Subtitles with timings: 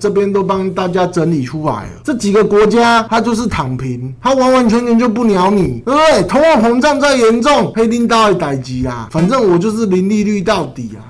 [0.00, 1.90] 这边都帮大家整理出来了。
[2.02, 6.22] 这几个国家它就是躺平，它完完全全就不鸟你，对不对？
[6.24, 11.09] 通货膨胀再严重，黑拎到逮级啊，反正我就是零利率到底啊。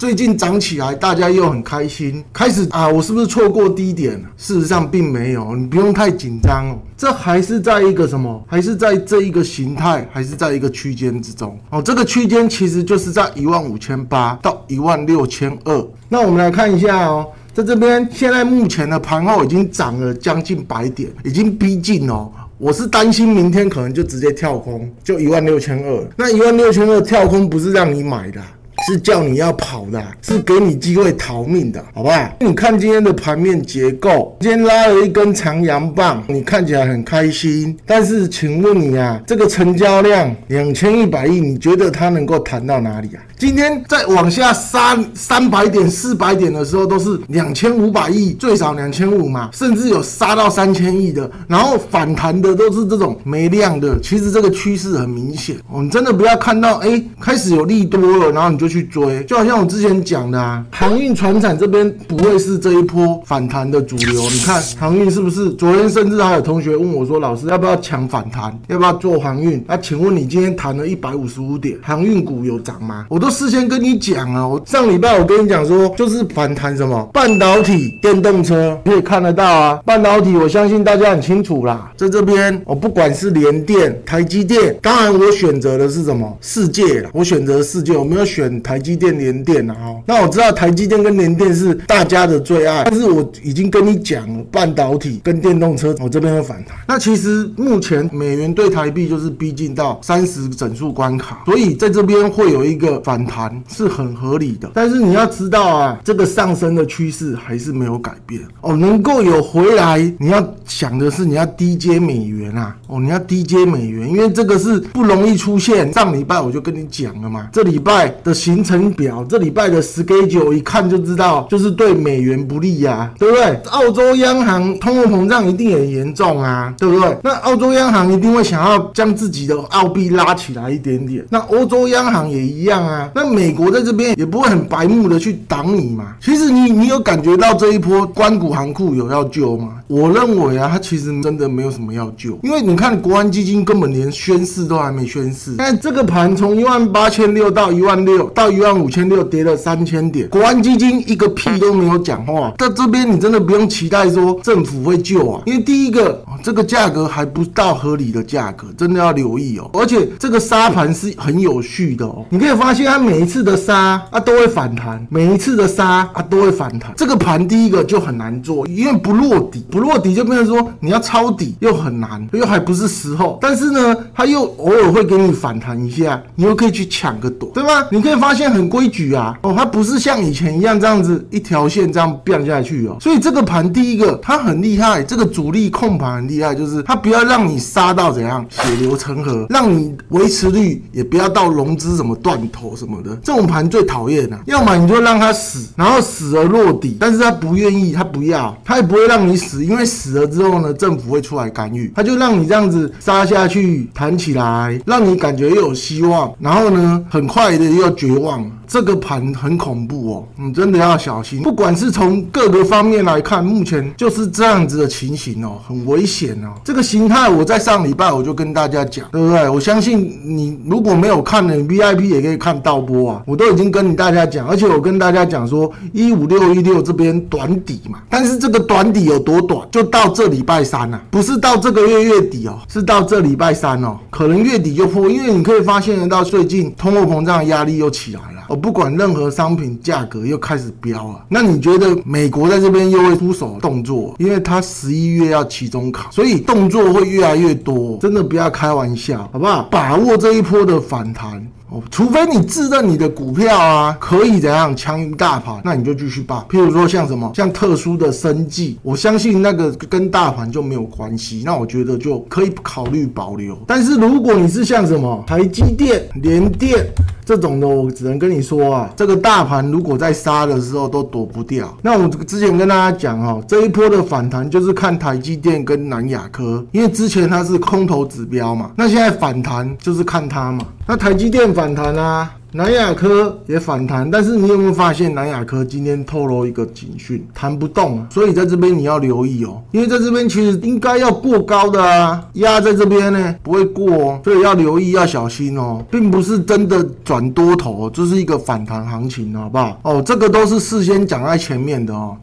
[0.00, 4.18] 最近涨起来，大家又很开心，开始啊，我是不是错过低点？
[4.38, 6.78] 事实上并没有，你不用太紧张哦。
[6.96, 8.42] 这还是在一个什么？
[8.48, 11.82] 还是在这一个形态，还是在一个区间之中哦。
[11.82, 15.86] 这个区间其实就是在一万五千八到一万六千二。
[16.08, 22.32] 那我们来看一下哦，在这边现在目前的盘后已经涨了将近百点，已经逼近哦。
[22.56, 26.08] 我是担心明天可能就直接跳空，就一万六千二。
[26.16, 28.40] 那一万六千二跳空不是让你买的。
[28.86, 32.28] 是叫你要跑的，是给你机会逃命的，好不好？
[32.40, 37.76] 你看今天的盘面结构，今天拉了一根长阳棒，你看起来很开心。
[37.86, 43.22] 但是，请问你啊，这个成交量两千一百亿，你觉得它能够弹到哪里啊？
[43.36, 51.30] 今天在往下杀三百点、四百点的时候，都是两千五百亿，最少两千五嘛，甚至有杀到三千亿的。
[51.48, 53.98] 然后反弹的都是这种没量的。
[54.00, 59.24] 其实这个趋势很明显，我们真的不要看到哎开始有利多了，然后你就去追。
[59.24, 64.22] 就好像我之前讲的啊，航运、船产这边不会是这一波反弹的主流。
[64.30, 65.50] 你看航运是不是？
[65.54, 68.56] 昨天甚至还有同学问我说，老师要不要抢反弹？
[68.68, 69.64] 要不要做航运？
[69.66, 73.06] 那请问你今天弹了一百五十五点，航运股有涨吗？
[73.08, 73.28] 我都。
[73.40, 79.80] 事先跟你讲啊，我上礼拜我跟你讲说，就是反弹什么半导体、电动车，可以看得到啊。
[79.82, 89.76] 半导体，我相信大家很清楚啦，在这边，我不管是联电、台积电，当然我选择的是什么世界啦我选择世界，我没有选台积电、联电啊。
[90.04, 96.76] 那我知道台积电跟联电是大家的最爱，但是我已经跟你讲了，半导体跟电动车，我这边会反弹。
[96.86, 103.20] 那其实目前美元对台币就是逼近到三十整数关卡，所以在这边会有一个反。
[103.30, 108.74] 弹是很合理的，但是你要知道啊，这个上升的趋势还是没有改变哦。
[108.74, 115.92] 能够有回来，你要想的是你要低接美元啊，哦，你要低接美元，因为这个是不容易出现。
[115.92, 123.44] 上礼拜我就跟你讲了嘛，这礼拜的行程表，这礼拜的 schedule 一看就知道，就是对美元不利呀，对不对？
[123.70, 127.16] 澳洲央行通货膨胀一定很严重啊，对不对？
[127.22, 133.08] 那澳洲央行一定会想要将自己的澳币拉起来一点点，那欧洲央行也一样啊。
[133.14, 136.16] 那美国在这边也不会很白目的去挡你嘛。
[136.20, 139.74] 其实你你有感觉到这一波关谷行库有要救吗？
[139.86, 145.54] 我认为啊，它其实真的没有什么要救，因为你看国安基金根本连宣誓都还没宣誓。
[145.58, 152.50] 但这个盘从一万八千六到一万六到一万五千六跌了三千点，国安基金一个屁都没有讲话。
[152.56, 159.68] 在这边你真的不用期待说政府会救啊，因为第一个这个价格还不到合理的价格，真的要留意哦。
[159.74, 166.94] 而且这个沙盘是很有序的哦，你可以发现它每一次的杀啊都会反弹，每一次的杀啊都会反弹。
[166.96, 173.38] 这个盘第一个就很难做，因为不落底，不落底就变成说你要抄底又很难，又还不是时候。
[173.42, 177.86] 但是呢，它又偶尔会给你反弹一下，你又可以去抢个躲，对吗？
[177.90, 182.96] 你可以发现很规矩啊，哦，它不是像以前一样这样子一条线这样变下去哦。
[183.00, 193.16] 所以这个盘第一个它很厉害，这个主力控盘很厉害，就是它不要让你杀到怎样血流成河，让你维持率也不要到融资什么断头什么的。
[193.22, 208.50] 这种盘最讨厌了，要么你就让它死，然后死而落底，但是他不愿意，他不要，他也不会让你死，因为死了之后呢，政府会出来干预，他就让你这样子杀下去，弹起来，让你感觉又有希望，然后呢，很快的又绝望。
[208.66, 211.42] 这个盘很恐怖哦，你真的要小心。
[211.42, 216.54] 不管是从各个方面来看，目前就是这样子的情形哦，很危险哦。
[216.62, 219.48] 这个形态我在上礼拜我就跟大家讲，对不对？
[219.48, 238.44] 我相信你如果没有看的 VIP 也可以看倒播啊，我都已经跟你大家讲，而且我跟大家讲说一五六一六这边短底嘛，但是这个短底有多短，就到这礼拜三呐，不是到这个月月底哦，是到这礼拜三哦，可能月底就破，因为你可以发现得到最近通货膨胀压力又起来了。
[238.48, 244.14] 我不管任何商品价格又开始飙了，那你觉得美国在这边又会出手动作？
[244.18, 249.68] 因为它十一月要期中考，所以动作会越来越多，真的不要开玩笑，好不好？
[249.70, 251.46] 把握这一波的反弹。
[251.72, 256.44] 哦，除非你自认你的股票啊可以怎样强于大盘，那你就继续报。
[256.50, 263.56] 譬如说像什么像特殊的生计，我相信那个跟大盘就没有关系，那我觉得就可以考虑保留。
[263.68, 266.84] 但是如果你是像什么台积电、联电
[267.30, 271.72] 这种的，我只能跟你说啊，这个大盘如果在杀的时候都躲不掉。
[271.80, 280.66] 那我之前跟大家讲哈，这一波的反弹就是看台积电跟南亚科，因为之前它是空头指标嘛，那现在反弹就是看它嘛。
[280.88, 282.28] 那台积电反弹啊。
[282.52, 299.78] 南亚科也反弹，但是你有没有发现南亚科今天透露一个警讯，弹不动，所以在这边你要留意哦，因为在这边其实应该要过高的啊，压在这边呢不会过哦，所以要留意要小心哦，并不是真的转多头，这是一个反弹行情，好不好？
[299.82, 302.16] 哦，这个都是事先讲在前面的哦。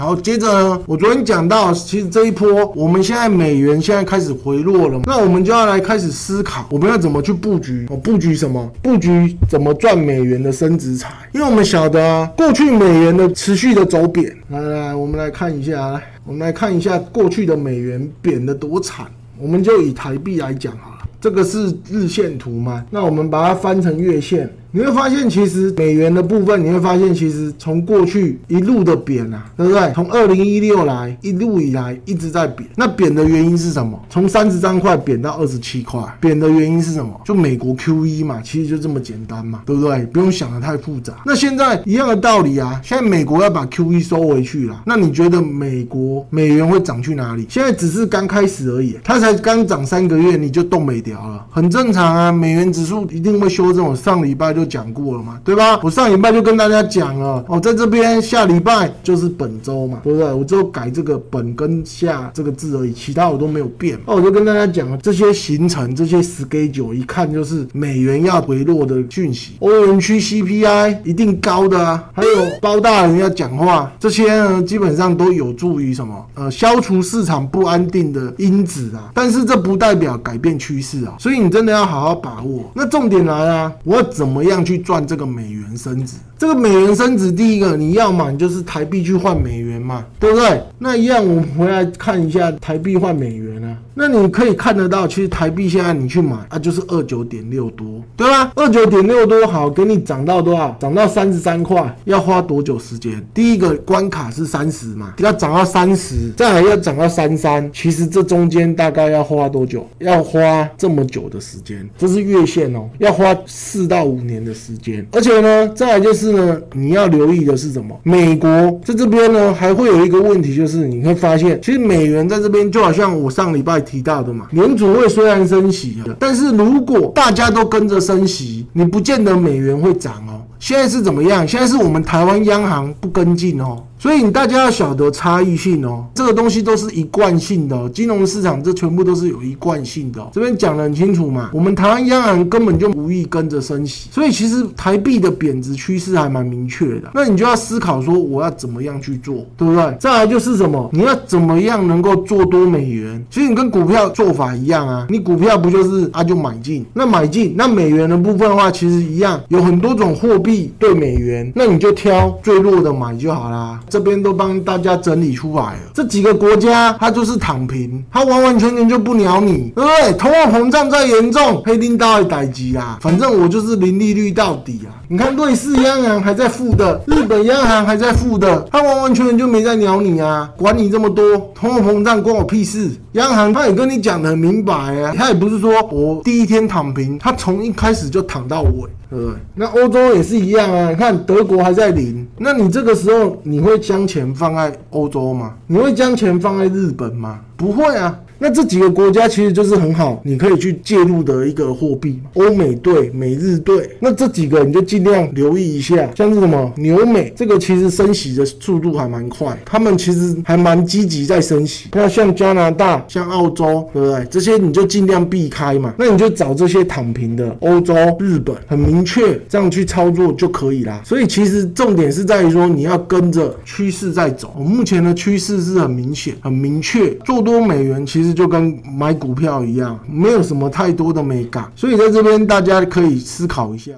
[0.00, 7.86] 好，接着呢，我昨天讲到，其实这一波，我们现在美元现在开始回落了，那我们就要来开始思考，我们要怎么去布局？
[7.90, 8.66] 哦，布局什么？
[8.82, 11.10] 布局怎么赚美元的升值财？
[11.34, 19.04] 因为我们晓得啊，过去美元的持续的走贬，来来来，我们来看一下，来，我们来看一下过去的美元贬得多惨，
[19.38, 24.50] 我们就以台币来讲好了，这个是日线图嘛，那我们把它翻成月线。
[24.72, 29.92] 你会发现，其实美元的部分，你会发现，其实从过去一路的贬啊，对不对？
[29.92, 32.68] 从二零一六来一路以来一直在贬。
[32.76, 34.00] 那贬的原因是什么？
[34.08, 37.20] 从三十三块贬到二十七块，贬的原因是什么？
[37.24, 40.06] 就美国 Q E 嘛，其实就这么简单嘛，对不对？
[40.06, 41.14] 不用想的太复杂。
[41.26, 47.44] 那现在一样的道理啊，现在美国要把 Q E 收回去了，那你觉得美国美元会涨去哪里？
[47.48, 52.30] 现在只是刚开始而已，它才刚涨三个月，你就动美掉了，很正常啊。
[52.30, 54.59] 美元指数一定会修正，我上礼拜就。
[54.60, 55.80] 就讲过了嘛，对吧？
[55.82, 60.32] 我上礼拜就跟大家讲了哦，在这边下礼拜就是本周嘛，对不对？
[60.32, 63.98] 我只有改这个本跟下这个字而已，其他我都没有变。
[64.04, 69.54] 哦，我就跟大家讲了这些行程，这些 schedule，一看就是美元要回落的讯息。
[69.60, 72.30] 欧元区 CPI 一定高的啊，还有
[72.60, 76.26] 包大人要讲话，这些呢基本上都有助于什么？
[76.34, 79.10] 呃，消除市场不安定的因子啊。
[79.14, 82.70] 但是这不代表改变趋势啊，所以你真的要好好把握。
[82.74, 84.49] 那重点来啊，我怎么样？
[84.50, 90.60] 这样去赚这个美元升值，这个美元升值，第一个你要嘛，你就是台币去换美元嘛，对不对？
[90.76, 93.49] 那一样，我们回来看一下台币换美元。
[93.94, 98.52] 那你可以看得到，其实台币现在你去买啊，就是二九点六多，对吧？
[98.54, 100.76] 二九点六多好，给你涨到多少？
[100.80, 103.22] 涨到三十三块，要花多久时间？
[103.34, 109.86] 第一个关卡是三十嘛，要涨到三十，再来要涨到三三，其实这中间大概要花多久？
[109.98, 115.04] 要花这么久的时间，这是月线哦，要花四到五年的时间。
[115.12, 117.98] 而且呢，再来就是呢，你要留意的是什么？
[118.04, 118.48] 美国
[118.84, 123.79] 在这边呢，还会有一个问题，就是你会发现，其实美元在这边就好像我上礼拜。
[123.80, 130.42] 提到的嘛，年储会虽然升息了，但是如果大家都跟着升息，你不见得美元会涨哦。
[130.58, 131.46] 现在是怎么样？
[131.46, 133.82] 现在是我们台湾央行不跟进哦。
[134.00, 140.26] 所以你大家要晓得差异性哦，这个东西都是一贯性的，金融市场这全部都是有一贯性的。
[140.32, 147.10] 这边讲得很清楚嘛，我们台湾央行根本就无意跟着升息，所以其实台币的贬值趋势还蛮明确的。
[147.12, 149.94] 那你就要思考说，我要怎么样去做，对不对？
[150.00, 153.22] 再来就是什么，你要怎么样能够做多美元？
[153.28, 163.78] 其实你跟股票做法一样啊，你股票不就是啊就买进，那买进，那美元的部分的话，其实一样，有很多种货币对美元，那你就挑最弱的买就好啦。
[163.90, 170.12] 这边都帮大家整理出来了，这几个国家它就是躺平，它完完全全就不鸟你，对不对？
[170.12, 174.94] 通货膨胀再严重，黑丁到会逮鸡啊，反正我就是零利率到底啊！
[175.08, 182.90] 你看瑞士央行还在负的，日本央行还在负的，它完完全全就没在鸟你啊，管你这么多，通货膨胀关我屁事！
[183.12, 188.88] 央行他也跟你讲的很明白啊，他也不是说我第一天躺平，他从一开始就躺到尾。
[189.10, 189.34] 对不对？
[189.54, 195.54] 那欧洲也是一样啊，你看德国还在零，那你这个时候你会将钱放在欧洲吗？
[195.66, 197.40] 你会将钱放在日本吗？
[197.56, 198.16] 不会啊。
[198.40, 203.90] 那这几个国家其实就是很好，你可以去介入的一个货币，欧美对、美日对。
[204.00, 211.90] 那这几个你就尽量留意一下，像是什么牛美，这个其实升息的速度还蛮快，他们其实还蛮积极在升息。
[211.92, 214.24] 那像加拿大、像澳洲，对不对？
[214.30, 215.94] 这些你就尽量避开嘛。
[215.98, 221.02] 那你就找这些躺平的欧洲、日本，很明确这样去操作就可以啦。
[221.04, 224.54] 所以其实重点是在于说你要跟着趋势在走。
[224.56, 233.92] 我目前的趋势是很明显、很明确，做多美元其实就跟买股票一样，没有什么太多的美感，所以在这边大家可以思考一下。